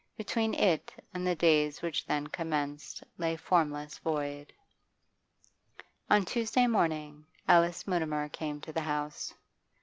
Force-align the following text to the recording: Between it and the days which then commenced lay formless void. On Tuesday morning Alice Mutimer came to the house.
Between 0.17 0.55
it 0.55 0.91
and 1.13 1.27
the 1.27 1.35
days 1.35 1.83
which 1.83 2.07
then 2.07 2.25
commenced 2.25 3.03
lay 3.19 3.35
formless 3.35 3.99
void. 3.99 4.51
On 6.09 6.25
Tuesday 6.25 6.65
morning 6.65 7.27
Alice 7.47 7.85
Mutimer 7.85 8.27
came 8.27 8.59
to 8.61 8.73
the 8.73 8.81
house. 8.81 9.31